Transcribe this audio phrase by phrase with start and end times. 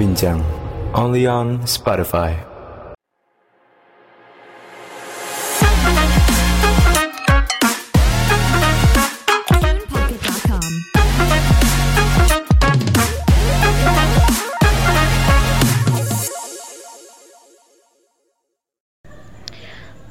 [0.00, 0.40] Bincang,
[0.96, 2.32] only on Spotify.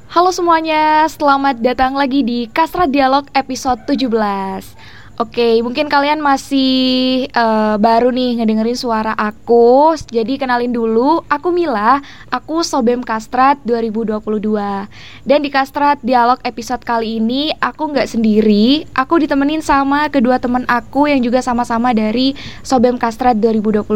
[0.06, 4.78] Halo semuanya, selamat datang lagi di Kasra Dialog episode 17
[5.20, 9.92] Oke, mungkin kalian masih uh, baru nih ngedengerin suara aku.
[10.08, 12.00] Jadi kenalin dulu, aku Mila,
[12.32, 14.16] aku Sobem Kastrat 2022
[15.28, 18.88] Dan di Kastrat Dialog episode kali ini, aku nggak sendiri.
[18.96, 22.32] Aku ditemenin sama kedua teman aku yang juga sama-sama dari
[22.64, 23.92] Sobem Kastrat 2022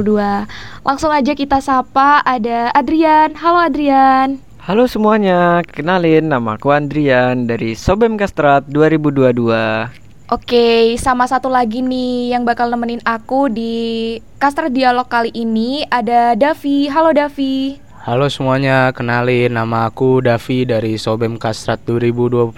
[0.84, 3.33] Langsung aja kita sapa, ada Adrian.
[3.41, 4.45] Halo Adrian.
[4.61, 12.33] Halo semuanya, kenalin nama aku Andrian dari Sobem Kastrat 2022 Oke, sama satu lagi nih
[12.33, 16.89] yang bakal nemenin aku di Kastrat Dialog kali ini ada Davi.
[16.89, 17.77] Halo Davi.
[18.08, 22.56] Halo semuanya, kenalin nama aku Davi dari Sobem Kastrat 2022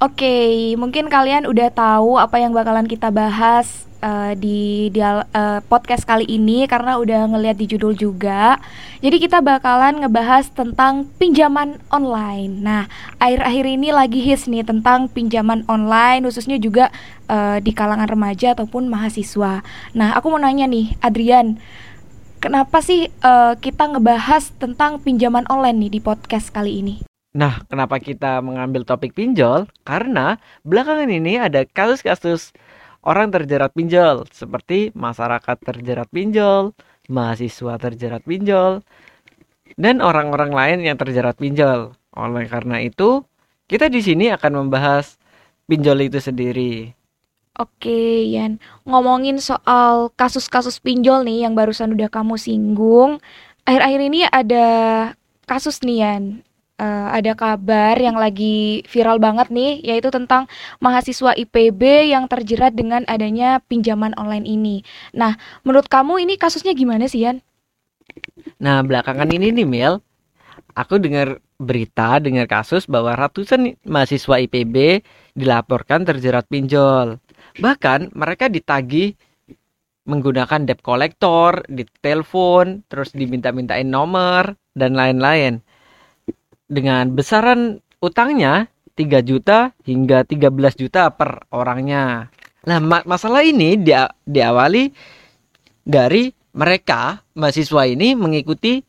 [0.00, 6.04] Oke, mungkin kalian udah tahu apa yang bakalan kita bahas uh, di dial uh, podcast
[6.04, 8.58] kali ini karena udah ngeliat di judul juga.
[8.98, 12.60] Jadi kita bakalan ngebahas tentang pinjaman online.
[12.60, 12.82] Nah,
[13.22, 16.90] akhir-akhir ini lagi hits nih tentang pinjaman online khususnya juga
[17.30, 19.62] uh, di kalangan remaja ataupun mahasiswa.
[19.94, 21.56] Nah, aku mau nanya nih, Adrian,
[22.42, 26.94] kenapa sih uh, kita ngebahas tentang pinjaman online nih di podcast kali ini?
[27.32, 29.64] Nah, kenapa kita mengambil topik pinjol?
[29.88, 30.36] Karena
[30.68, 32.52] belakangan ini ada kasus-kasus
[33.02, 36.74] orang terjerat pinjol seperti masyarakat terjerat pinjol,
[37.10, 38.86] mahasiswa terjerat pinjol,
[39.74, 41.94] dan orang-orang lain yang terjerat pinjol.
[42.14, 43.26] Oleh karena itu,
[43.66, 45.18] kita di sini akan membahas
[45.66, 46.94] pinjol itu sendiri.
[47.60, 48.56] Oke, Yan.
[48.88, 53.20] Ngomongin soal kasus-kasus pinjol nih yang barusan udah kamu singgung,
[53.68, 54.66] akhir-akhir ini ada
[55.44, 56.24] kasus nih, Yan
[56.82, 60.50] uh, ada kabar yang lagi viral banget nih, yaitu tentang
[60.82, 64.82] mahasiswa IPB yang terjerat dengan adanya pinjaman online ini.
[65.14, 67.38] Nah, menurut kamu ini kasusnya gimana sih, Yan?
[68.58, 70.02] Nah, belakangan ini nih, Mil,
[70.74, 75.06] aku dengar berita, dengar kasus bahwa ratusan mahasiswa IPB
[75.38, 77.22] dilaporkan terjerat pinjol.
[77.62, 79.14] Bahkan mereka ditagih
[80.02, 85.62] menggunakan debt collector, di telepon, terus diminta-mintain nomor dan lain-lain
[86.72, 90.48] dengan besaran utangnya 3 juta hingga 13
[90.80, 92.32] juta per orangnya.
[92.64, 94.88] Nah, ma masalah ini dia diawali
[95.84, 98.80] dari mereka mahasiswa ini mengikuti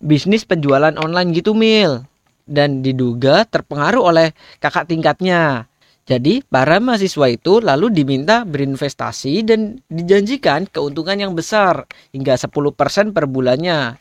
[0.00, 2.04] bisnis penjualan online gitu mil
[2.46, 4.32] dan diduga terpengaruh oleh
[4.62, 5.68] kakak tingkatnya.
[6.06, 11.82] Jadi para mahasiswa itu lalu diminta berinvestasi dan dijanjikan keuntungan yang besar
[12.14, 13.98] hingga 10% per bulannya.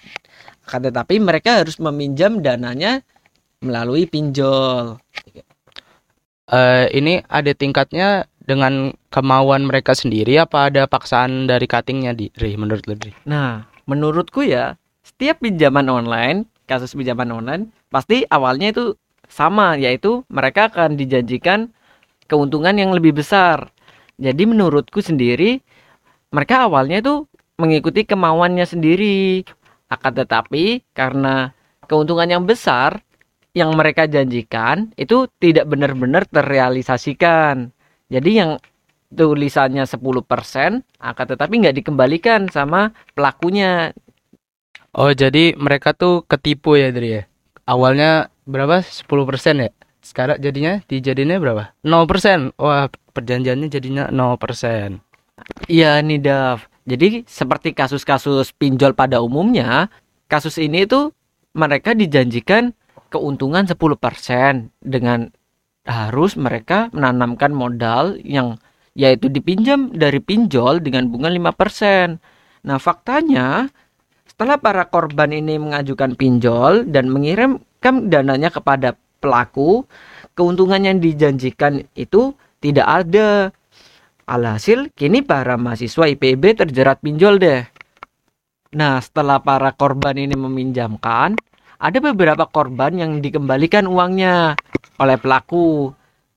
[0.70, 3.02] Akan tetapi mereka harus meminjam dananya
[3.66, 5.02] melalui pinjol.
[6.46, 12.86] Uh, ini ada tingkatnya dengan kemauan mereka sendiri apa ada paksaan dari cuttingnya di menurut
[12.86, 12.94] lo
[13.26, 18.94] Nah, menurutku ya setiap pinjaman online, kasus pinjaman online pasti awalnya itu
[19.26, 21.74] sama yaitu mereka akan dijanjikan
[22.30, 23.74] keuntungan yang lebih besar.
[24.22, 25.66] Jadi menurutku sendiri
[26.30, 27.26] mereka awalnya itu
[27.58, 29.42] mengikuti kemauannya sendiri.
[29.86, 31.54] Akan tetapi karena
[31.86, 33.06] keuntungan yang besar
[33.56, 37.72] yang mereka janjikan itu tidak benar-benar terrealisasikan.
[38.12, 38.60] Jadi yang
[39.16, 43.96] tulisannya 10% akan tetapi nggak dikembalikan sama pelakunya.
[44.92, 47.24] Oh, jadi mereka tuh ketipu ya, Dri ya?
[47.64, 48.84] Awalnya berapa?
[48.84, 49.72] 10% ya?
[50.04, 51.72] Sekarang jadinya dijadinya berapa?
[51.84, 52.56] 0%.
[52.60, 55.00] Wah, perjanjiannya jadinya 0%.
[55.72, 56.68] Iya nih, Dav.
[56.86, 59.90] Jadi seperti kasus-kasus pinjol pada umumnya,
[60.30, 61.12] kasus ini tuh
[61.58, 62.76] mereka dijanjikan
[63.10, 63.78] keuntungan 10%
[64.82, 65.30] dengan
[65.86, 68.58] harus mereka menanamkan modal yang
[68.98, 72.18] yaitu dipinjam dari pinjol dengan bunga 5%.
[72.66, 73.70] Nah, faktanya
[74.26, 79.86] setelah para korban ini mengajukan pinjol dan mengirimkan dananya kepada pelaku,
[80.34, 83.54] keuntungan yang dijanjikan itu tidak ada.
[84.26, 87.62] Alhasil, kini para mahasiswa IPB terjerat pinjol deh.
[88.74, 91.38] Nah, setelah para korban ini meminjamkan,
[91.80, 94.56] ada beberapa korban yang dikembalikan uangnya
[95.00, 95.92] oleh pelaku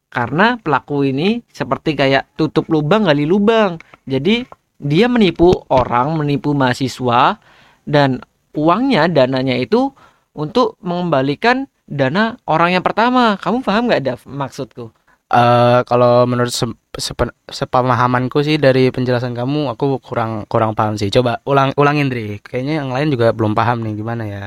[0.08, 3.76] karena pelaku ini seperti kayak tutup lubang gali lubang
[4.08, 4.48] jadi
[4.78, 7.36] dia menipu orang menipu mahasiswa
[7.84, 8.22] dan
[8.56, 9.92] uangnya dananya itu
[10.32, 14.94] untuk mengembalikan dana orang yang pertama kamu paham nggak ada maksudku
[15.28, 16.64] Eh kalau menurut se
[16.96, 21.12] sepe- sepemahamanku sih dari penjelasan kamu aku kurang kurang paham sih.
[21.12, 22.40] Coba ulang ulangin Dri.
[22.40, 24.44] Kayaknya yang lain juga belum paham nih gimana ya.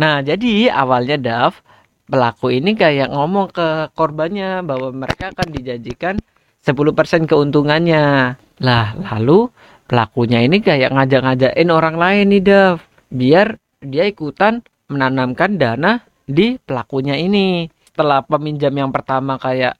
[0.00, 1.60] Nah, jadi awalnya Dav,
[2.08, 6.16] pelaku ini kayak ngomong ke korbannya bahwa mereka akan dijanjikan
[6.64, 8.32] 10% keuntungannya.
[8.64, 9.52] Lah, lalu
[9.84, 12.80] pelakunya ini kayak ngajak-ngajakin orang lain nih Dav,
[13.12, 17.68] biar dia ikutan menanamkan dana di pelakunya ini.
[17.84, 19.76] Setelah peminjam yang pertama kayak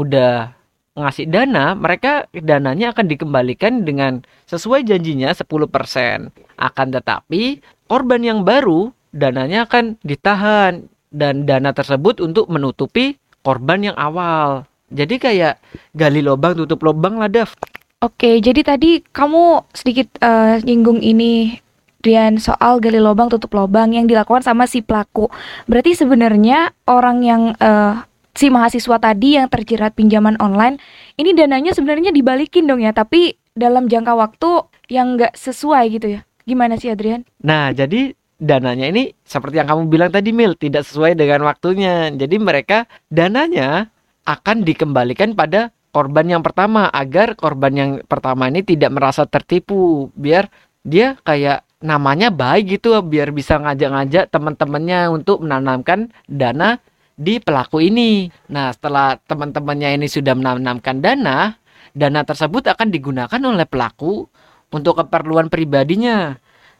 [0.00, 0.56] udah
[0.96, 6.32] ngasih dana, mereka dananya akan dikembalikan dengan sesuai janjinya 10%.
[6.56, 13.96] Akan tetapi, korban yang baru dananya akan ditahan dan dana tersebut untuk menutupi korban yang
[13.98, 14.64] awal.
[14.88, 15.60] Jadi kayak
[15.92, 17.52] gali lubang tutup lubang lah Dav.
[17.98, 21.58] Oke, jadi tadi kamu sedikit eh, nyinggung ini
[21.98, 25.26] Rian soal gali lubang tutup lubang yang dilakukan sama si pelaku.
[25.66, 27.94] Berarti sebenarnya orang yang eh,
[28.38, 30.78] si mahasiswa tadi yang terjerat pinjaman online
[31.18, 34.50] ini dananya sebenarnya dibalikin dong ya, tapi dalam jangka waktu
[34.86, 36.20] yang nggak sesuai gitu ya.
[36.46, 37.26] Gimana sih Adrian?
[37.42, 42.08] Nah, jadi dananya ini seperti yang kamu bilang tadi Mil, tidak sesuai dengan waktunya.
[42.14, 43.90] Jadi mereka dananya
[44.24, 50.46] akan dikembalikan pada korban yang pertama agar korban yang pertama ini tidak merasa tertipu, biar
[50.86, 56.78] dia kayak namanya baik gitu biar bisa ngajak-ngajak teman-temannya untuk menanamkan dana
[57.18, 58.30] di pelaku ini.
[58.50, 61.58] Nah, setelah teman-temannya ini sudah menanamkan dana,
[61.94, 64.26] dana tersebut akan digunakan oleh pelaku
[64.70, 66.38] untuk keperluan pribadinya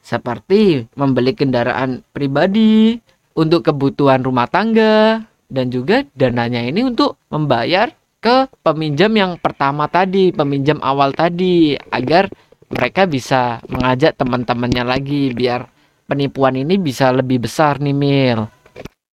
[0.08, 2.96] seperti membeli kendaraan pribadi
[3.36, 5.20] untuk kebutuhan rumah tangga
[5.52, 12.32] dan juga dananya ini untuk membayar ke peminjam yang pertama tadi, peminjam awal tadi agar
[12.72, 15.68] mereka bisa mengajak teman-temannya lagi biar
[16.08, 18.48] penipuan ini bisa lebih besar nih Mil.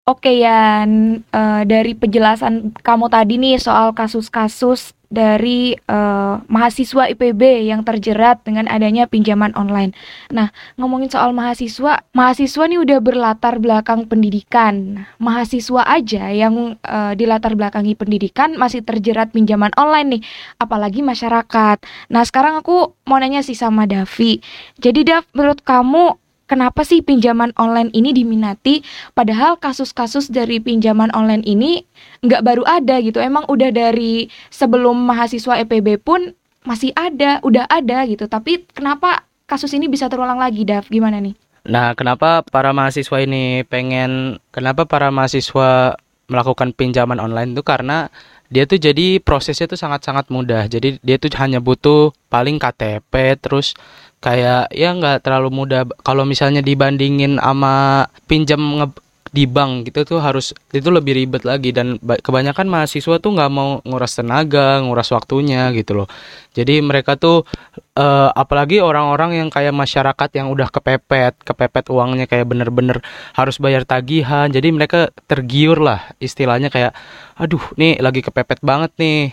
[0.05, 7.83] Oke Yan, Eh, dari penjelasan kamu tadi nih soal kasus-kasus dari eh, mahasiswa IPB yang
[7.83, 9.91] terjerat dengan adanya pinjaman online.
[10.31, 15.05] Nah, ngomongin soal mahasiswa, mahasiswa nih udah berlatar belakang pendidikan.
[15.19, 20.23] Mahasiswa aja yang eh, dilatar belakangi pendidikan masih terjerat pinjaman online nih,
[20.63, 21.83] apalagi masyarakat.
[22.09, 24.39] Nah, sekarang aku mau nanya sih sama Davi.
[24.79, 28.83] Jadi Dav, menurut kamu kenapa sih pinjaman online ini diminati?
[29.15, 31.87] Padahal kasus-kasus dari pinjaman online ini
[32.27, 33.23] nggak baru ada gitu.
[33.23, 36.35] Emang udah dari sebelum mahasiswa EPB pun
[36.67, 38.27] masih ada udah ada gitu.
[38.27, 40.91] Tapi kenapa kasus ini bisa terulang lagi Dav?
[40.91, 41.39] Gimana nih?
[41.71, 45.95] Nah, kenapa para mahasiswa ini pengen kenapa para mahasiswa
[46.27, 47.63] melakukan pinjaman online itu?
[47.63, 48.11] Karena
[48.51, 50.67] dia tuh jadi prosesnya tuh sangat-sangat mudah.
[50.67, 53.79] Jadi dia tuh hanya butuh paling KTP terus
[54.21, 59.01] kayak ya nggak terlalu mudah kalau misalnya dibandingin sama pinjam nge-
[59.31, 63.51] di bank gitu tuh harus itu lebih ribet lagi dan ba- kebanyakan mahasiswa tuh nggak
[63.55, 66.09] mau nguras tenaga, nguras waktunya gitu loh.
[66.51, 67.47] Jadi mereka tuh
[67.95, 72.99] eh, apalagi orang-orang yang kayak masyarakat yang udah kepepet, kepepet uangnya kayak bener-bener
[73.39, 74.51] harus bayar tagihan.
[74.51, 76.91] Jadi mereka tergiur lah istilahnya kayak
[77.39, 79.31] aduh nih lagi kepepet banget nih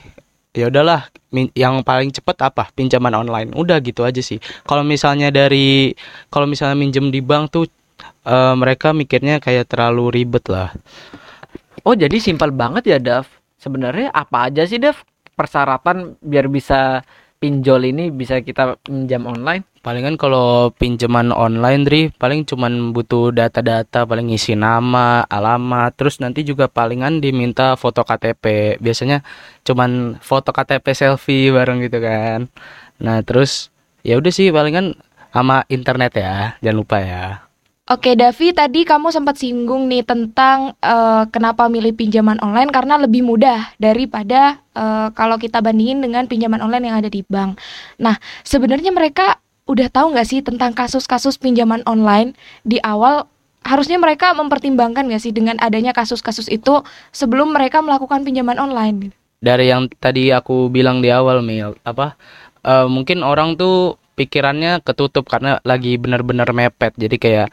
[0.58, 1.06] ya udahlah
[1.54, 2.74] yang paling cepet apa?
[2.74, 3.54] Pinjaman online.
[3.54, 4.42] Udah gitu aja sih.
[4.66, 5.94] Kalau misalnya dari
[6.34, 7.70] kalau misalnya minjem di bank tuh
[8.26, 10.74] eh, mereka mikirnya kayak terlalu ribet lah.
[11.86, 13.30] Oh, jadi simpel banget ya Dav.
[13.62, 14.98] Sebenarnya apa aja sih Dav
[15.38, 17.06] persyaratan biar bisa
[17.38, 19.66] pinjol ini bisa kita pinjam online?
[19.88, 26.44] palingan kalau pinjaman online Dri paling cuman butuh data-data paling isi nama alamat terus nanti
[26.44, 29.24] juga palingan diminta foto KTP biasanya
[29.64, 32.52] cuman foto KTP selfie bareng gitu kan.
[33.00, 33.72] Nah terus
[34.04, 35.00] ya udah sih palingan
[35.32, 37.47] sama internet ya jangan lupa ya
[37.88, 43.24] Oke, Davi, tadi kamu sempat singgung nih tentang eh, kenapa milih pinjaman online karena lebih
[43.24, 47.56] mudah daripada eh, kalau kita bandingin dengan pinjaman online yang ada di bank.
[47.96, 49.40] Nah, sebenarnya mereka
[49.72, 52.36] udah tahu nggak sih tentang kasus-kasus pinjaman online
[52.68, 53.32] di awal?
[53.64, 56.84] Harusnya mereka mempertimbangkan nggak sih dengan adanya kasus-kasus itu
[57.16, 59.16] sebelum mereka melakukan pinjaman online?
[59.38, 62.18] dari yang tadi aku bilang di awal Mil apa
[62.66, 66.98] eh, mungkin orang tuh pikirannya ketutup karena lagi bener-bener mepet.
[66.98, 67.48] Jadi kayak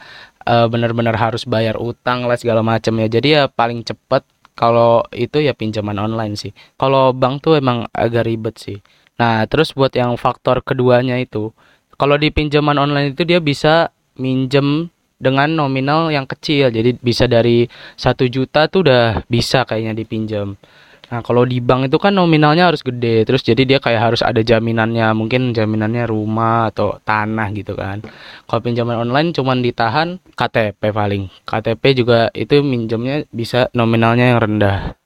[0.49, 3.07] eh, bener-bener harus bayar utang lah segala macam ya.
[3.07, 4.25] Jadi ya paling cepet
[4.57, 6.51] kalau itu ya pinjaman online sih.
[6.81, 8.81] Kalau bank tuh emang agak ribet sih.
[9.21, 11.53] Nah terus buat yang faktor keduanya itu
[11.95, 16.71] kalau di pinjaman online itu dia bisa minjem dengan nominal yang kecil.
[16.73, 20.59] Jadi bisa dari satu juta tuh udah bisa kayaknya dipinjam
[21.15, 24.43] Nah, kalau di bank itu kan nominalnya harus gede, terus jadi dia kayak harus ada
[24.43, 28.03] jaminannya, mungkin jaminannya rumah atau tanah gitu kan.
[28.43, 31.31] Kalau pinjaman online cuman ditahan KTP paling.
[31.47, 34.99] KTP juga itu minjemnya bisa nominalnya yang rendah.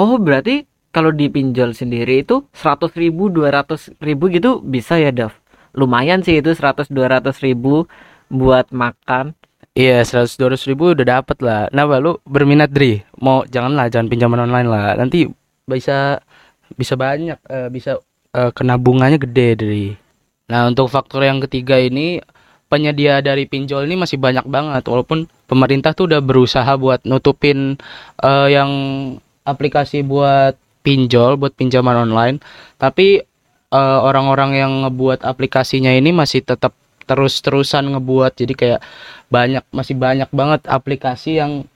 [0.00, 0.64] Oh, berarti
[0.96, 5.36] kalau di pinjol sendiri itu 100 ribu 200 ribu gitu bisa ya Dav
[5.76, 7.84] lumayan sih itu 100 200 ribu
[8.32, 9.36] buat makan
[9.70, 11.70] Iya, 100 200 ribu udah dapet lah.
[11.70, 13.06] Nah, lu berminat Dri?
[13.22, 14.98] Mau janganlah jangan pinjaman online lah.
[14.98, 15.30] Nanti
[15.70, 16.20] bisa
[16.74, 17.98] bisa banyak eh, bisa
[18.34, 19.86] eh, kena bunganya gede Dri.
[20.50, 22.18] Nah, untuk faktor yang ketiga ini
[22.70, 24.82] penyedia dari pinjol ini masih banyak banget.
[24.86, 27.78] Walaupun pemerintah tuh udah berusaha buat nutupin
[28.22, 28.70] eh, yang
[29.46, 32.38] aplikasi buat pinjol buat pinjaman online.
[32.78, 33.22] Tapi
[33.70, 36.74] orang-orang yang ngebuat aplikasinya ini masih tetap
[37.06, 38.34] terus-terusan ngebuat.
[38.34, 38.80] Jadi kayak
[39.30, 41.70] banyak masih banyak banget aplikasi yang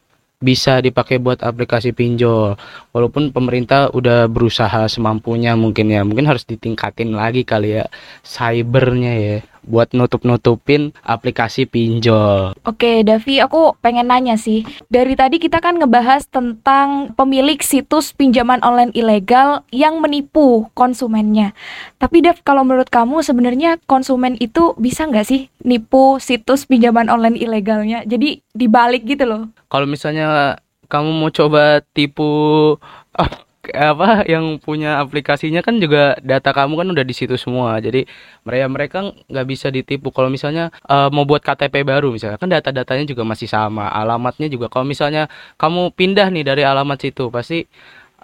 [0.44, 2.60] bisa dipakai buat aplikasi pinjol.
[2.92, 6.04] Walaupun pemerintah udah berusaha semampunya mungkin ya.
[6.04, 7.88] Mungkin harus ditingkatin lagi kali ya
[8.20, 14.64] cybernya ya buat nutup-nutupin aplikasi pinjol Oke, Davi, aku pengen nanya sih.
[14.88, 21.52] Dari tadi kita kan ngebahas tentang pemilik situs pinjaman online ilegal yang menipu konsumennya.
[22.00, 27.36] Tapi Dav, kalau menurut kamu sebenarnya konsumen itu bisa nggak sih nipu situs pinjaman online
[27.36, 28.04] ilegalnya?
[28.08, 29.42] Jadi dibalik gitu loh.
[29.68, 30.56] kalau misalnya
[30.88, 32.30] kamu mau coba tipu
[33.72, 37.80] apa yang punya aplikasinya kan juga data kamu kan udah di situ semua.
[37.80, 38.04] Jadi
[38.44, 38.98] mereka mereka
[39.30, 40.12] nggak bisa ditipu.
[40.12, 44.68] Kalau misalnya eh, mau buat KTP baru misalnya kan data-datanya juga masih sama alamatnya juga.
[44.68, 47.64] Kalau misalnya kamu pindah nih dari alamat situ pasti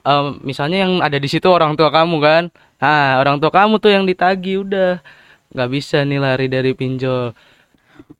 [0.04, 2.42] eh, misalnya yang ada di situ orang tua kamu kan?
[2.82, 5.00] Nah orang tua kamu tuh yang ditagi udah.
[5.50, 7.34] Nggak bisa nih lari dari pinjol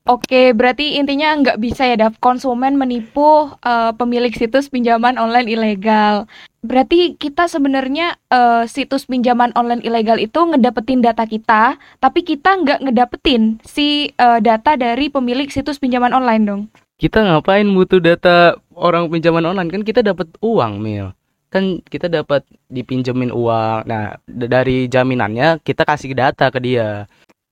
[0.09, 2.17] Oke, berarti intinya nggak bisa ya Dav?
[2.17, 6.25] Konsumen menipu eh, pemilik situs pinjaman online ilegal.
[6.65, 12.79] Berarti kita sebenarnya eh, situs pinjaman online ilegal itu ngedapetin data kita, tapi kita nggak
[12.89, 16.61] ngedapetin si eh, data dari pemilik situs pinjaman online dong.
[17.01, 19.69] kita ngapain butuh data orang pinjaman online?
[19.73, 21.13] Kan kita dapat uang mil.
[21.53, 23.89] Kan kita dapat dipinjemin uang.
[23.89, 27.09] Nah d- dari jaminannya kita kasih data ke dia.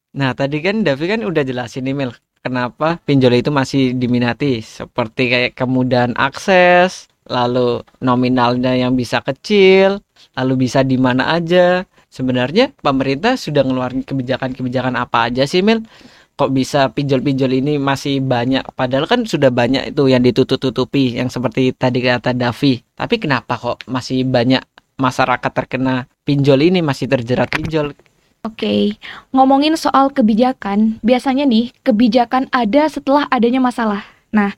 [0.09, 2.11] Nah, tadi kan Davi kan udah jelasin nih Mil,
[2.43, 10.01] kenapa pinjol itu masih diminati, seperti kayak kemudahan akses, lalu nominalnya yang bisa kecil,
[10.33, 11.85] lalu bisa di mana aja.
[12.09, 15.85] Sebenarnya pemerintah sudah ngeluarin kebijakan-kebijakan apa aja sih Mil?
[16.33, 18.63] Kok bisa pinjol-pinjol ini masih banyak?
[18.73, 22.81] Padahal kan sudah banyak itu yang ditutup-tutupi, yang seperti tadi kata Davi.
[22.95, 24.63] Tapi kenapa kok masih banyak
[24.95, 27.93] masyarakat terkena pinjol ini masih terjerat pinjol?
[28.39, 28.95] Oke,
[29.35, 34.07] ngomongin soal kebijakan, biasanya nih kebijakan ada setelah adanya masalah.
[34.31, 34.55] Nah,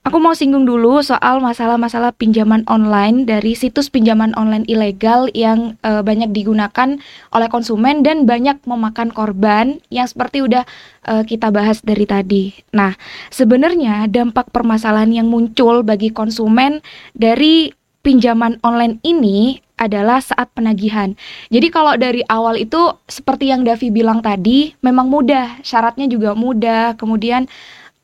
[0.00, 6.00] aku mau singgung dulu soal masalah-masalah pinjaman online dari situs pinjaman online ilegal yang eh,
[6.00, 6.96] banyak digunakan
[7.28, 10.64] oleh konsumen dan banyak memakan korban yang seperti udah
[11.04, 12.56] eh, kita bahas dari tadi.
[12.72, 12.96] Nah,
[13.28, 16.80] sebenarnya dampak permasalahan yang muncul bagi konsumen
[17.12, 21.14] dari pinjaman online ini adalah saat penagihan.
[21.48, 26.98] Jadi kalau dari awal itu seperti yang Davi bilang tadi, memang mudah, syaratnya juga mudah,
[26.98, 27.46] kemudian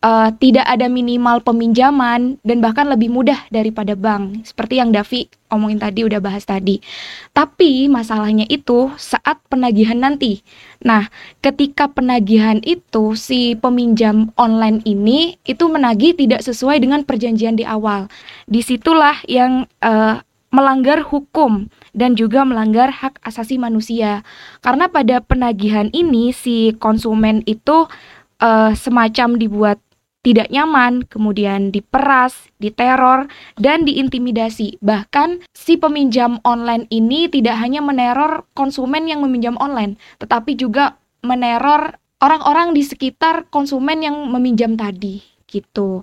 [0.05, 4.47] eh, tidak ada minimal peminjaman dan bahkan lebih mudah daripada bank.
[4.47, 6.83] Seperti yang Davi omongin tadi udah bahas tadi.
[7.31, 10.43] Tapi masalahnya itu saat penagihan nanti.
[10.83, 11.07] Nah,
[11.41, 18.11] ketika penagihan itu si peminjam online ini itu menagih tidak sesuai dengan perjanjian di awal.
[18.51, 20.19] Di situlah yang eh,
[20.55, 24.23] melanggar hukum dan juga melanggar hak asasi manusia.
[24.63, 27.91] Karena pada penagihan ini si konsumen itu
[28.39, 29.83] eh, semacam dibuat
[30.25, 33.29] tidak nyaman, kemudian diperas, diteror,
[33.61, 34.81] dan diintimidasi.
[34.81, 42.01] Bahkan si peminjam online ini tidak hanya meneror konsumen yang meminjam online, tetapi juga meneror
[42.25, 46.01] orang-orang di sekitar konsumen yang meminjam tadi gitu.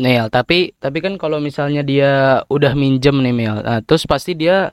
[0.00, 4.72] Nel tapi tapi kan kalau misalnya dia udah minjem nih Mel nah, terus pasti dia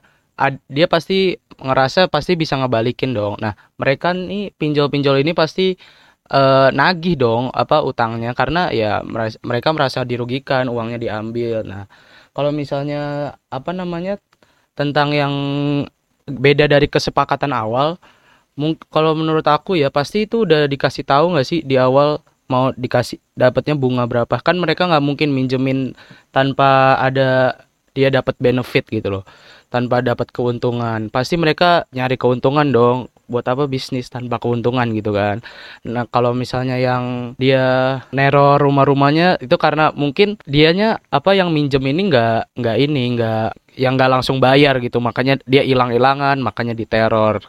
[0.70, 3.34] dia pasti ngerasa pasti bisa ngebalikin dong.
[3.42, 5.74] Nah mereka nih pinjol-pinjol ini pasti
[6.30, 9.02] eh, nagih dong apa utangnya karena ya
[9.42, 11.66] mereka merasa dirugikan uangnya diambil.
[11.66, 11.82] Nah
[12.30, 14.22] kalau misalnya apa namanya
[14.78, 15.34] tentang yang
[16.28, 17.98] beda dari kesepakatan awal
[18.90, 23.20] kalau menurut aku ya pasti itu udah dikasih tahu nggak sih di awal mau dikasih
[23.36, 24.40] dapatnya bunga berapa.
[24.40, 25.92] Kan mereka nggak mungkin minjemin
[26.32, 27.54] tanpa ada
[27.92, 29.24] dia dapat benefit gitu loh.
[29.68, 31.12] Tanpa dapat keuntungan.
[31.12, 33.12] Pasti mereka nyari keuntungan dong.
[33.28, 35.44] Buat apa bisnis tanpa keuntungan gitu kan.
[35.84, 42.08] Nah kalau misalnya yang dia neror rumah-rumahnya itu karena mungkin dianya apa yang minjem ini
[42.08, 44.96] nggak nggak ini nggak yang nggak langsung bayar gitu.
[45.04, 47.44] Makanya dia hilang-hilangan makanya diteror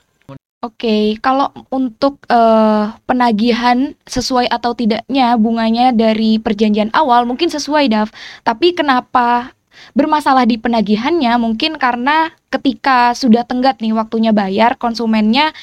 [0.59, 8.11] Oke, kalau untuk eh, penagihan sesuai atau tidaknya bunganya dari perjanjian awal mungkin sesuai, Dav.
[8.43, 9.55] Tapi kenapa
[9.95, 15.55] bermasalah di penagihannya mungkin karena ketika sudah tenggat nih waktunya bayar konsumennya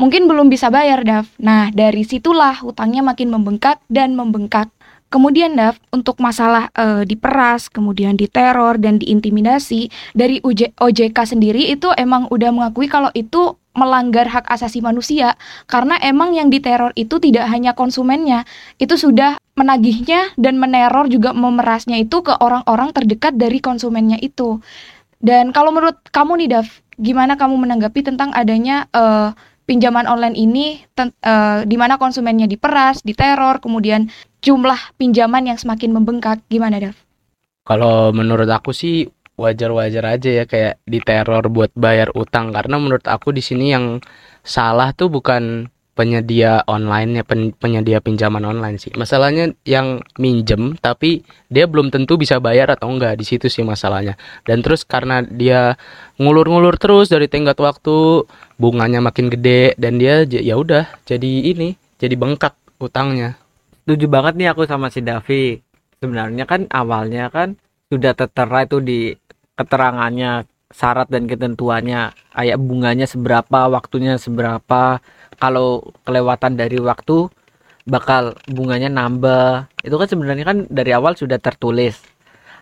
[0.00, 1.28] mungkin belum bisa bayar Dav.
[1.36, 4.72] Nah dari situlah hutangnya makin membengkak dan membengkak.
[5.08, 10.36] Kemudian Dav, untuk masalah e, diperas, kemudian diteror dan diintimidasi dari
[10.76, 15.38] OJK sendiri itu emang udah mengakui kalau itu melanggar hak asasi manusia
[15.70, 18.42] karena emang yang diteror itu tidak hanya konsumennya,
[18.82, 24.58] itu sudah menagihnya dan meneror juga memerasnya itu ke orang-orang terdekat dari konsumennya itu.
[25.18, 26.66] Dan kalau menurut kamu nih Dav,
[26.98, 29.34] gimana kamu menanggapi tentang adanya uh,
[29.66, 34.08] pinjaman online ini uh, di mana konsumennya diperas, diteror, kemudian
[34.40, 36.40] jumlah pinjaman yang semakin membengkak.
[36.46, 36.96] Gimana, Dav?
[37.68, 39.04] Kalau menurut aku sih
[39.38, 42.50] wajar-wajar aja ya kayak diteror buat bayar utang.
[42.50, 44.02] Karena menurut aku di sini yang
[44.42, 48.94] salah tuh bukan penyedia online ya pen, penyedia pinjaman online sih.
[48.94, 53.18] Masalahnya yang minjem tapi dia belum tentu bisa bayar atau enggak.
[53.18, 54.14] Di situ sih masalahnya.
[54.46, 55.74] Dan terus karena dia
[56.22, 58.26] ngulur-ngulur terus dari tenggat waktu
[58.58, 63.34] bunganya makin gede dan dia ya udah jadi ini jadi bengkak utangnya.
[63.82, 65.58] Setuju banget nih aku sama si Davi.
[65.98, 67.58] Sebenarnya kan awalnya kan
[67.90, 69.18] sudah tertera itu di
[69.58, 75.02] keterangannya syarat dan ketentuannya kayak bunganya seberapa waktunya seberapa.
[75.38, 77.30] Kalau kelewatan dari waktu
[77.86, 79.70] bakal bunganya nambah.
[79.82, 81.98] Itu kan sebenarnya kan dari awal sudah tertulis.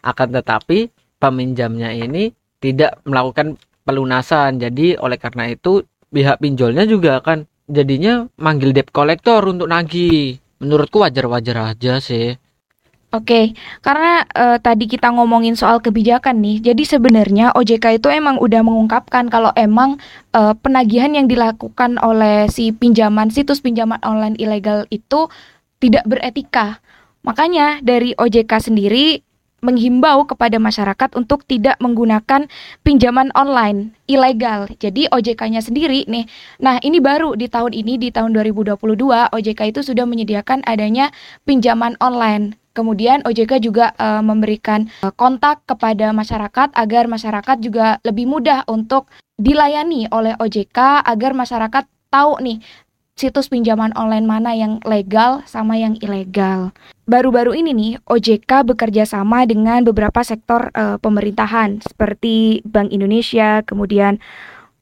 [0.00, 0.88] Akan tetapi
[1.20, 4.60] peminjamnya ini tidak melakukan pelunasan.
[4.62, 10.38] Jadi oleh karena itu pihak pinjolnya juga akan jadinya manggil debt collector untuk nagih.
[10.62, 12.36] Menurutku wajar-wajar aja sih
[13.14, 13.54] Oke,
[13.86, 19.30] karena uh, tadi kita ngomongin soal kebijakan nih, jadi sebenarnya OJK itu emang udah mengungkapkan
[19.30, 20.02] kalau emang
[20.34, 25.30] uh, penagihan yang dilakukan oleh si pinjaman situs pinjaman online ilegal itu
[25.78, 26.82] tidak beretika.
[27.22, 29.22] Makanya dari OJK sendiri
[29.64, 32.50] menghimbau kepada masyarakat untuk tidak menggunakan
[32.82, 34.66] pinjaman online ilegal.
[34.82, 36.28] Jadi OJK-nya sendiri nih.
[36.60, 38.76] Nah, ini baru di tahun ini di tahun 2022
[39.32, 41.14] OJK itu sudah menyediakan adanya
[41.48, 48.28] pinjaman online Kemudian OJK juga uh, memberikan uh, kontak kepada masyarakat agar masyarakat juga lebih
[48.28, 49.08] mudah untuk
[49.40, 52.60] dilayani oleh OJK agar masyarakat tahu nih
[53.16, 56.76] situs pinjaman online mana yang legal sama yang ilegal.
[57.08, 64.20] Baru-baru ini nih OJK bekerja sama dengan beberapa sektor uh, pemerintahan seperti Bank Indonesia, kemudian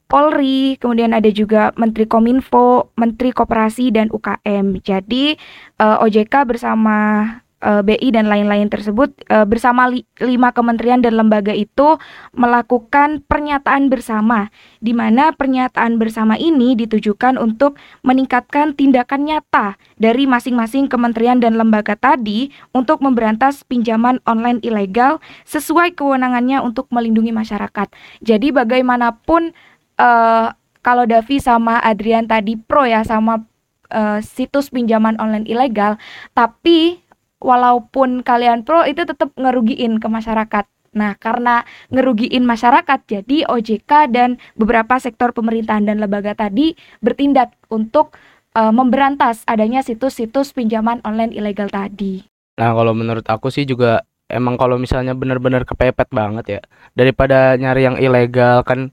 [0.05, 4.77] Polri, kemudian ada juga Menteri Kominfo, Menteri Koperasi dan UKM.
[4.85, 5.33] Jadi
[5.81, 7.25] OJK bersama
[7.65, 11.97] uh, eh, BI dan lain-lain tersebut uh, bersama li lima kementerian dan lembaga itu
[12.37, 20.85] melakukan pernyataan bersama di mana pernyataan bersama ini ditujukan untuk meningkatkan tindakan nyata dari masing-masing
[20.85, 25.17] kementerian dan lembaga tadi untuk memberantas pinjaman online ilegal
[25.49, 27.89] sesuai kewenangannya untuk melindungi masyarakat.
[28.21, 29.51] Jadi bagaimanapun
[29.97, 30.53] uh,
[30.85, 33.41] kalau Davi sama Adrian tadi pro ya sama
[33.89, 35.97] uh, situs pinjaman online ilegal,
[36.37, 37.04] tapi
[37.45, 40.65] walaupun kalian pro itu tetap ngerugiin ke masyarakat.
[40.95, 48.15] Nah, karena ngerugiin masyarakat, jadi OJK dan beberapa sektor pemerintahan dan lembaga tadi bertindak untuk
[48.55, 52.23] uh, memberantas adanya situs-situs pinjaman online ilegal tadi.
[52.55, 56.61] Nah, kalau menurut aku sih juga emang kalau misalnya benar-benar kepepet banget ya
[56.97, 58.89] daripada nyari yang ilegal kan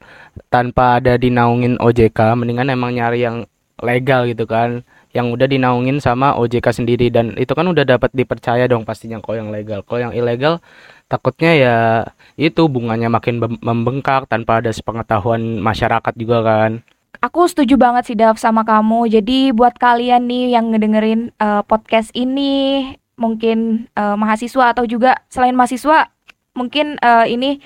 [0.52, 3.48] tanpa ada dinaungin OJK mendingan emang nyari yang
[3.80, 8.64] legal gitu kan yang udah dinaungin sama OJK sendiri dan itu kan udah dapat dipercaya
[8.64, 9.84] dong pastinya kalau yang legal.
[9.84, 10.64] Kalau yang ilegal
[11.06, 11.76] takutnya ya
[12.40, 16.72] itu bunganya makin membengkak tanpa ada sepengetahuan masyarakat juga kan.
[17.20, 19.06] Aku setuju banget sih Dav sama kamu.
[19.12, 22.82] Jadi buat kalian nih yang ngedengerin uh, podcast ini
[23.20, 26.08] mungkin uh, mahasiswa atau juga selain mahasiswa
[26.52, 27.64] mungkin uh, ini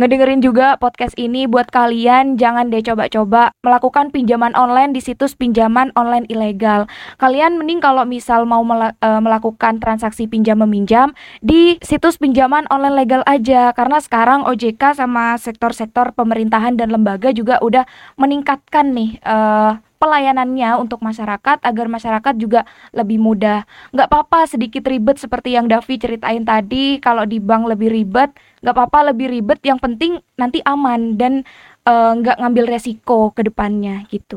[0.00, 5.92] ngedengerin juga podcast ini buat kalian jangan deh coba-coba melakukan pinjaman online di situs pinjaman
[5.92, 6.88] online ilegal.
[7.20, 11.12] Kalian mending kalau misal mau mel uh, melakukan transaksi pinjam meminjam
[11.44, 17.60] di situs pinjaman online legal aja karena sekarang OJK sama sektor-sektor pemerintahan dan lembaga juga
[17.60, 17.84] udah
[18.16, 23.64] meningkatkan nih uh, pelayanannya untuk masyarakat agar masyarakat juga lebih mudah.
[23.96, 28.76] Nggak apa-apa sedikit ribet seperti yang Davi ceritain tadi, kalau di bank lebih ribet, nggak
[28.76, 31.40] apa-apa lebih ribet, yang penting nanti aman dan
[31.88, 34.36] uh, nggak ngambil resiko ke depannya gitu.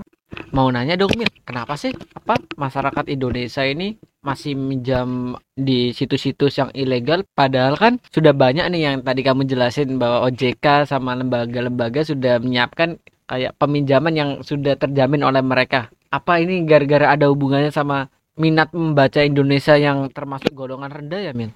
[0.51, 6.71] Mau nanya dong Mir, kenapa sih apa masyarakat Indonesia ini masih minjam di situs-situs yang
[6.75, 12.43] ilegal padahal kan sudah banyak nih yang tadi kamu jelasin bahwa OJK sama lembaga-lembaga sudah
[12.43, 15.91] menyiapkan kayak peminjaman yang sudah terjamin oleh mereka.
[16.09, 21.51] Apa ini gara-gara ada hubungannya sama minat membaca Indonesia yang termasuk golongan rendah ya, Mil?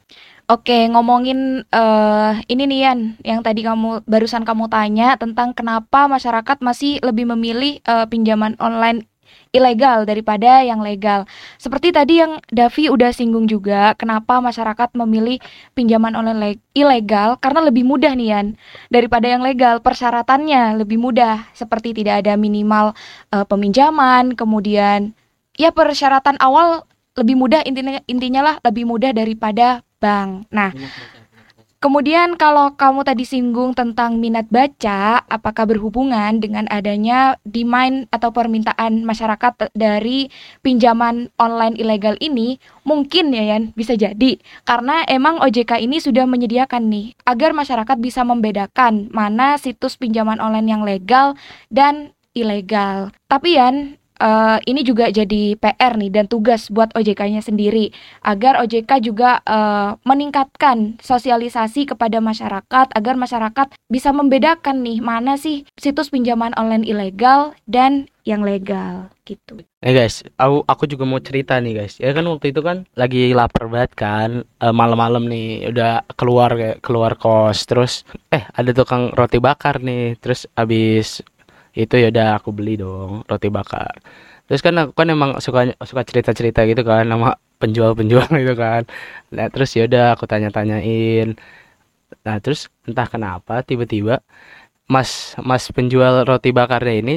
[0.49, 6.59] Oke, ngomongin eh ini nih Yan, yang tadi kamu barusan kamu tanya tentang kenapa masyarakat
[6.59, 9.07] masih lebih memilih eh, pinjaman online
[9.51, 11.27] ilegal daripada yang legal.
[11.59, 15.43] Seperti tadi yang Davi udah singgung juga, kenapa masyarakat memilih
[15.75, 18.47] pinjaman online le- ilegal karena lebih mudah nih Yan
[18.87, 19.83] daripada yang legal.
[19.83, 22.95] Persyaratannya lebih mudah, seperti tidak ada minimal
[23.35, 25.11] eh, peminjaman, kemudian
[25.59, 26.87] ya persyaratan awal
[27.19, 30.47] lebih mudah intinya intinya lah lebih mudah daripada bank.
[30.49, 30.71] Nah,
[31.81, 39.03] kemudian kalau kamu tadi singgung tentang minat baca, apakah berhubungan dengan adanya demand atau permintaan
[39.03, 40.29] masyarakat dari
[40.61, 42.61] pinjaman online ilegal ini?
[42.87, 44.37] Mungkin ya Yan, bisa jadi.
[44.63, 50.69] Karena emang OJK ini sudah menyediakan nih agar masyarakat bisa membedakan mana situs pinjaman online
[50.69, 51.33] yang legal
[51.67, 53.11] dan ilegal.
[53.27, 57.89] Tapi Yan, eh, ini juga jadi PR nih dan tugas buat OJK-nya sendiri
[58.21, 65.65] agar OJK juga eh, meningkatkan sosialisasi kepada masyarakat agar masyarakat bisa membedakan nih mana sih
[65.81, 69.65] situs pinjaman online ilegal dan yang legal gitu.
[69.81, 71.97] Eh guys, aku aku juga mau cerita nih guys.
[71.97, 76.53] Ya kan waktu itu kan lagi lapar banget kan, eh, malam-malam nih udah keluar
[76.85, 81.25] keluar kos, terus eh ada tukang roti bakar nih, terus abis
[81.77, 83.99] itu ya udah aku beli dong roti bakar.
[84.47, 88.83] Terus kan aku kan emang suka suka cerita-cerita gitu kan sama penjual-penjual gitu kan.
[89.31, 91.37] Nah terus ya udah aku tanya-tanyain.
[92.25, 94.19] Nah terus entah kenapa tiba-tiba
[94.91, 97.15] Mas Mas penjual roti bakarnya ini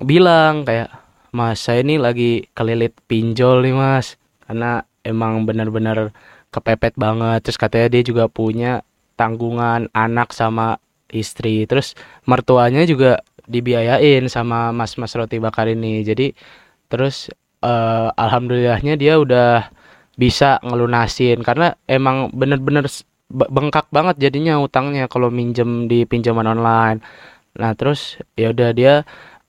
[0.00, 0.88] bilang kayak
[1.30, 6.10] Mas saya ini lagi kelilit pinjol nih mas Karena emang benar-benar
[6.50, 8.82] kepepet banget Terus katanya dia juga punya
[9.14, 11.94] tanggungan anak sama istri Terus
[12.26, 16.06] mertuanya juga dibiayain sama mas-mas roti bakar ini.
[16.06, 16.32] Jadi
[16.86, 17.28] terus
[17.62, 19.68] eh, alhamdulillahnya dia udah
[20.14, 21.42] bisa ngelunasin.
[21.42, 22.86] Karena emang bener-bener
[23.30, 26.98] bengkak banget jadinya utangnya kalau minjem di pinjaman online.
[27.58, 28.94] Nah terus ya udah dia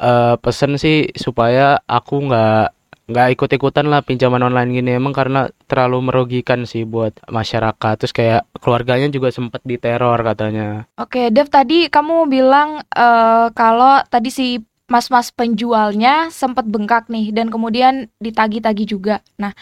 [0.02, 4.92] eh, pesen sih supaya aku nggak nggak ikut-ikutan lah pinjaman online gini.
[4.98, 7.94] Emang karena terlalu merugikan sih buat masyarakat.
[7.98, 10.86] Terus kayak keluarganya juga sempat diteror katanya.
[11.00, 14.48] Oke, Dev tadi kamu bilang eh, kalau tadi si
[14.92, 19.24] mas-mas penjualnya sempat bengkak nih dan kemudian ditagi-tagi juga.
[19.40, 19.56] Nah,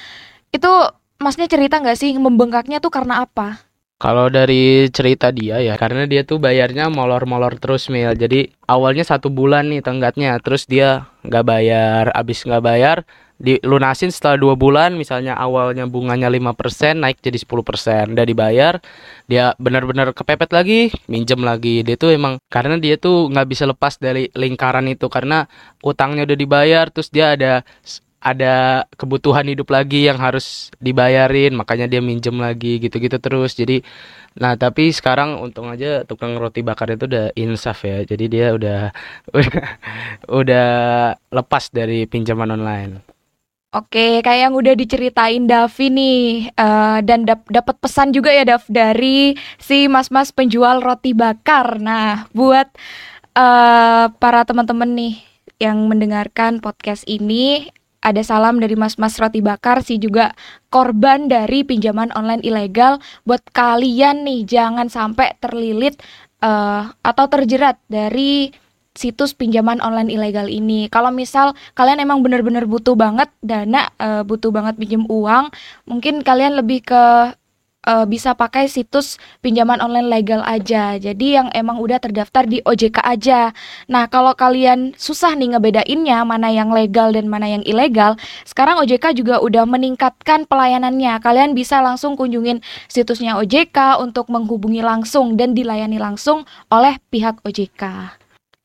[0.50, 0.72] itu
[1.22, 3.70] masnya cerita nggak sih membengkaknya tuh karena apa?
[4.00, 8.16] kalau dari cerita dia ya karena dia tuh bayarnya molor-molor terus Mil.
[8.16, 10.40] Jadi awalnya satu bulan nih tenggatnya.
[10.40, 12.04] Terus dia nggak bayar.
[12.16, 12.98] Abis nggak bayar
[13.40, 18.74] dilunasin setelah dua bulan misalnya awalnya bunganya 5% naik jadi 10% udah dibayar
[19.32, 21.82] dia benar-benar kepepet lagi minjem lagi.
[21.88, 25.48] Dia tuh emang karena dia tuh nggak bisa lepas dari lingkaran itu karena
[25.80, 27.64] utangnya udah dibayar terus dia ada
[28.20, 33.56] ada kebutuhan hidup lagi yang harus dibayarin makanya dia minjem lagi gitu-gitu terus.
[33.56, 33.80] Jadi
[34.36, 38.04] nah tapi sekarang untung aja tukang roti bakar itu udah insaf ya.
[38.04, 38.92] Jadi dia udah
[39.32, 39.64] udah,
[40.44, 40.70] udah
[41.32, 43.19] lepas dari pinjaman online
[43.70, 48.66] Oke, kayak yang udah diceritain Davi nih, eh, dan dap dapat pesan juga ya Dav
[48.66, 51.78] dari si mas-mas penjual roti bakar.
[51.78, 52.66] Nah, buat
[53.38, 55.22] eh, para teman-teman nih
[55.62, 57.70] yang mendengarkan podcast ini,
[58.02, 60.34] ada salam dari mas-mas roti bakar sih juga
[60.74, 62.98] korban dari pinjaman online ilegal.
[63.22, 66.02] Buat kalian nih, jangan sampai terlilit
[66.42, 68.50] eh, atau terjerat dari
[68.98, 70.90] situs pinjaman online ilegal ini.
[70.90, 75.54] Kalau misal kalian emang bener-bener butuh banget dana, eh, butuh banget pinjem uang,
[75.86, 77.04] mungkin kalian lebih ke
[77.80, 81.00] eh, bisa pakai situs pinjaman online legal aja.
[81.00, 83.56] Jadi yang emang udah terdaftar di OJK aja.
[83.88, 89.16] Nah, kalau kalian susah nih ngebedainnya mana yang legal dan mana yang ilegal, sekarang OJK
[89.16, 91.24] juga udah meningkatkan pelayanannya.
[91.24, 92.60] Kalian bisa langsung kunjungin
[92.92, 98.19] situsnya OJK untuk menghubungi langsung dan dilayani langsung oleh pihak OJK.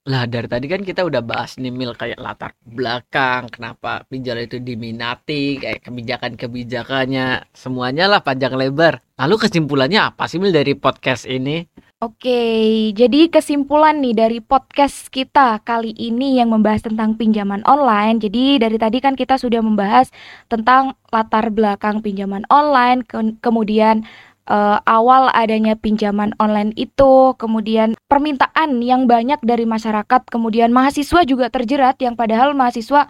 [0.04, 4.60] Lah dari tadi kan kita udah bahas nih Mil kayak latar belakang, kenapa pinjol itu
[4.60, 9.00] diminati, kayak kebijakan-kebijakannya, semuanya lah panjang lebar.
[9.16, 11.64] Lalu kesimpulannya apa sih Mil dari podcast ini?
[12.04, 18.20] Oke, jadi kesimpulan nih dari podcast kita kali ini yang membahas tentang pinjaman online.
[18.20, 20.12] Jadi dari tadi kan kita sudah membahas
[20.52, 24.04] tentang latar belakang pinjaman online, ke- kemudian
[24.48, 31.52] eh, awal adanya pinjaman online itu, kemudian permintaan yang banyak dari masyarakat, kemudian mahasiswa juga
[31.52, 33.06] terjerat yang padahal mahasiswa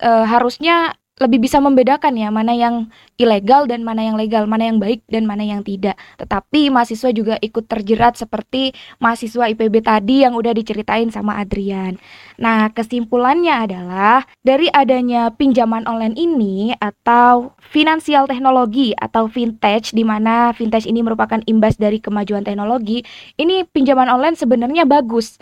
[0.00, 2.88] eh, harusnya lebih bisa membedakan ya mana yang
[3.20, 6.00] ilegal dan mana yang legal, mana yang baik dan mana yang tidak.
[6.16, 12.00] Tetapi mahasiswa juga ikut terjerat seperti mahasiswa IPB tadi yang udah diceritain sama Adrian.
[12.40, 20.56] Nah, kesimpulannya adalah dari adanya pinjaman online ini atau finansial teknologi atau vintage di mana
[20.56, 23.04] vintage ini merupakan imbas dari kemajuan teknologi,
[23.36, 25.36] ini pinjaman online sebenarnya bagus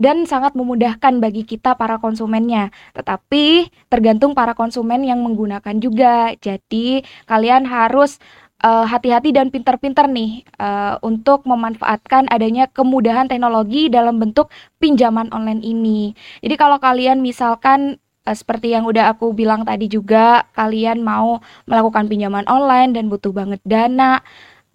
[0.00, 2.72] dan sangat memudahkan bagi kita para konsumennya.
[2.96, 6.32] Tetapi tergantung para konsumen yang menggunakan juga.
[6.40, 8.16] Jadi kalian harus
[8.64, 14.48] uh, hati-hati dan pintar-pintar nih uh, untuk memanfaatkan adanya kemudahan teknologi dalam bentuk
[14.80, 16.16] pinjaman online ini.
[16.40, 22.08] Jadi kalau kalian misalkan uh, seperti yang udah aku bilang tadi juga, kalian mau melakukan
[22.08, 24.24] pinjaman online dan butuh banget dana,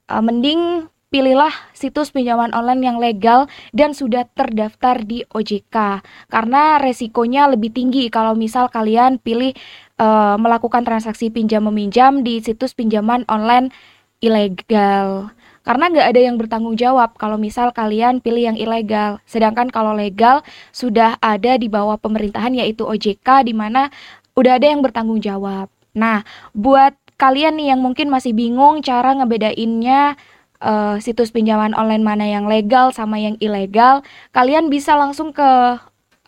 [0.06, 0.86] mending
[1.16, 8.12] pilihlah situs pinjaman online yang legal dan sudah terdaftar di OJK karena resikonya lebih tinggi
[8.12, 9.56] kalau misal kalian pilih
[9.96, 13.72] uh, melakukan transaksi pinjam meminjam di situs pinjaman online
[14.20, 15.32] ilegal.
[15.64, 19.24] Karena nggak ada yang bertanggung jawab kalau misal kalian pilih yang ilegal.
[19.24, 20.44] Sedangkan kalau legal
[20.76, 23.88] sudah ada di bawah pemerintahan yaitu OJK di mana
[24.36, 25.72] udah ada yang bertanggung jawab.
[25.96, 30.20] Nah buat kalian nih yang mungkin masih bingung cara ngebedainnya
[30.62, 35.80] uh, situs pinjaman online mana yang legal sama yang ilegal, kalian bisa langsung ke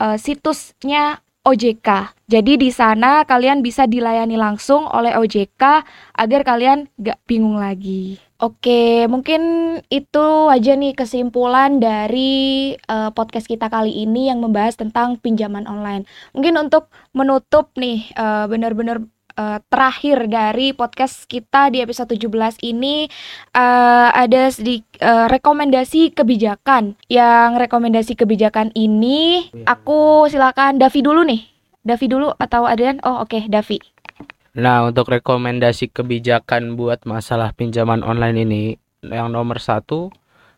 [0.02, 2.12] uh, situsnya OJK.
[2.28, 5.64] Jadi di sana kalian bisa dilayani langsung oleh OJK
[6.20, 8.20] agar kalian gak bingung lagi.
[8.38, 9.42] Oke, mungkin
[9.90, 16.06] itu aja nih kesimpulan dari uh, podcast kita kali ini yang membahas tentang pinjaman online.
[16.38, 19.02] Mungkin untuk menutup nih, uh, benar-benar
[19.38, 23.06] uh, terakhir dari podcast kita di episode 17 ini
[23.54, 26.98] uh, ada sedikit uh, rekomendasi kebijakan.
[27.08, 31.46] Yang rekomendasi kebijakan ini aku silakan Davi dulu nih.
[31.88, 33.00] Davi dulu atau Adrian?
[33.06, 33.80] Oh oke, okay, Davi.
[34.58, 38.64] Nah, untuk rekomendasi kebijakan buat masalah pinjaman online ini,
[39.06, 40.10] yang nomor satu,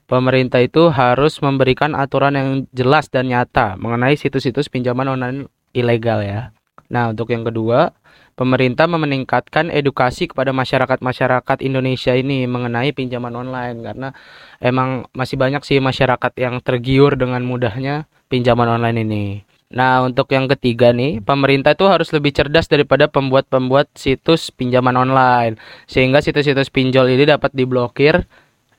[0.08, 6.56] pemerintah itu harus memberikan aturan yang jelas dan nyata mengenai situs-situs pinjaman online ilegal ya.
[6.89, 7.94] Nah, untuk yang kedua,
[8.39, 14.15] pemerintah meningkatkan edukasi kepada masyarakat-masyarakat Indonesia ini mengenai pinjaman online karena
[14.63, 19.25] emang masih banyak sih masyarakat yang tergiur dengan mudahnya pinjaman online ini.
[19.69, 25.60] Nah, untuk yang ketiga nih, pemerintah itu harus lebih cerdas daripada pembuat-pembuat situs pinjaman online
[25.86, 28.23] sehingga situs-situs pinjol ini dapat diblokir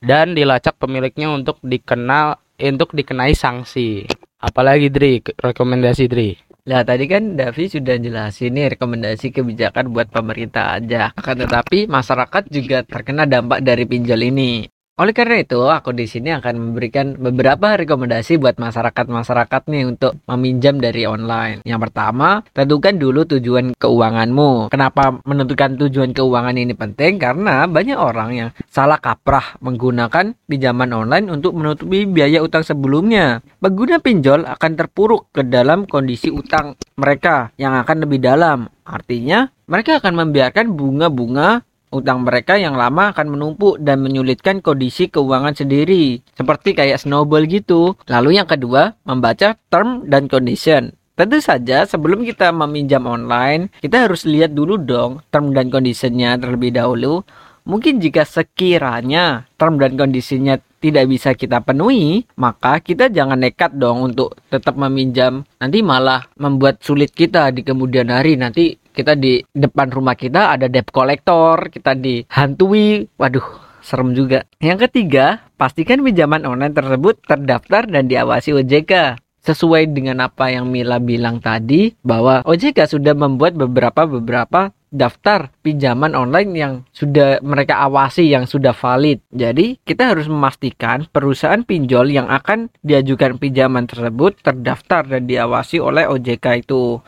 [0.01, 4.09] dan dilacak pemiliknya untuk dikenal untuk dikenai sanksi.
[4.40, 6.50] Apalagi Dri, rekomendasi Dri?
[6.68, 11.14] Nah tadi kan Davi sudah jelasin nih rekomendasi kebijakan buat pemerintah aja.
[11.16, 14.68] Akan tetapi masyarakat juga terkena dampak dari pinjol ini.
[15.01, 20.77] Oleh karena itu, aku di sini akan memberikan beberapa rekomendasi buat masyarakat-masyarakat nih untuk meminjam
[20.77, 21.65] dari online.
[21.65, 24.69] Yang pertama, tentukan dulu tujuan keuanganmu.
[24.69, 27.17] Kenapa menentukan tujuan keuangan ini penting?
[27.17, 33.41] Karena banyak orang yang salah kaprah menggunakan pinjaman online untuk menutupi biaya utang sebelumnya.
[33.57, 38.69] Pengguna pinjol akan terpuruk ke dalam kondisi utang mereka yang akan lebih dalam.
[38.85, 45.55] Artinya, mereka akan membiarkan bunga-bunga utang mereka yang lama akan menumpuk dan menyulitkan kondisi keuangan
[45.55, 47.98] sendiri, seperti kayak snowball gitu.
[48.07, 50.94] Lalu yang kedua, membaca term dan condition.
[51.20, 56.72] Tentu saja sebelum kita meminjam online, kita harus lihat dulu dong term dan conditionnya terlebih
[56.72, 57.20] dahulu.
[57.68, 64.00] Mungkin jika sekiranya term dan kondisinya tidak bisa kita penuhi, maka kita jangan nekat dong
[64.00, 65.44] untuk tetap meminjam.
[65.61, 68.40] Nanti malah membuat sulit kita di kemudian hari.
[68.40, 73.07] Nanti kita di depan rumah kita ada debt collector, kita dihantui.
[73.16, 73.46] Waduh,
[73.81, 74.44] serem juga.
[74.61, 79.18] Yang ketiga, pastikan pinjaman online tersebut terdaftar dan diawasi OJK.
[79.40, 86.12] Sesuai dengan apa yang Mila bilang tadi, bahwa OJK sudah membuat beberapa beberapa daftar pinjaman
[86.18, 89.22] online yang sudah mereka awasi yang sudah valid.
[89.33, 96.05] Jadi, kita harus memastikan perusahaan pinjol yang akan diajukan pinjaman tersebut terdaftar dan diawasi oleh
[96.05, 97.00] OJK itu.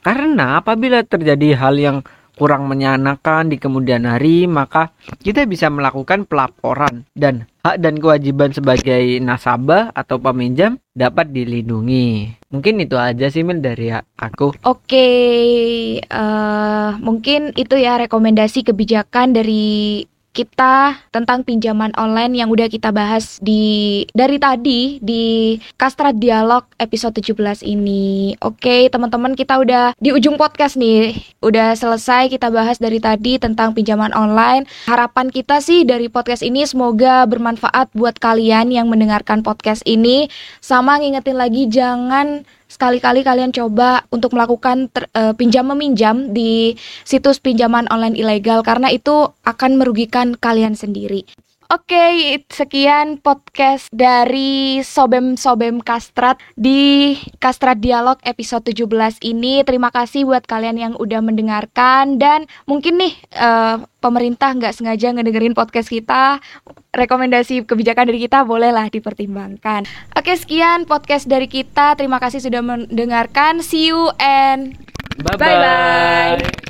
[0.00, 1.98] Karena apabila terjadi hal yang
[2.40, 9.20] kurang menyenangkan di kemudian hari, maka kita bisa melakukan pelaporan dan hak dan kewajiban sebagai
[9.20, 12.32] nasabah atau peminjam dapat dilindungi.
[12.48, 14.56] Mungkin itu aja sih Mil dari aku.
[14.64, 15.08] Oke,
[16.08, 23.42] uh, mungkin itu ya rekomendasi kebijakan dari kita tentang pinjaman online yang udah kita bahas
[23.42, 28.38] di dari tadi di Kastra Dialog episode 17 ini.
[28.38, 31.18] Oke, teman-teman kita udah di ujung podcast nih.
[31.42, 34.70] Udah selesai kita bahas dari tadi tentang pinjaman online.
[34.86, 40.30] Harapan kita sih dari podcast ini semoga bermanfaat buat kalian yang mendengarkan podcast ini.
[40.62, 47.42] Sama ngingetin lagi jangan sekali-kali kalian coba untuk melakukan ter- eh, pinjam meminjam di situs
[47.42, 51.26] pinjaman online ilegal karena itu akan merugikan kalian sendiri.
[51.70, 58.90] Oke, sekian podcast dari Sobem-Sobem Kastrat di Kastrat Dialog episode 17
[59.22, 59.62] ini.
[59.62, 65.54] Terima kasih buat kalian yang udah mendengarkan dan mungkin nih eh, pemerintah nggak sengaja ngedengerin
[65.54, 66.42] podcast kita,
[66.90, 69.86] rekomendasi kebijakan dari kita bolehlah dipertimbangkan.
[70.18, 71.94] Oke, sekian podcast dari kita.
[71.94, 73.62] Terima kasih sudah mendengarkan.
[73.62, 74.74] See you and
[75.22, 76.69] Bye bye-bye.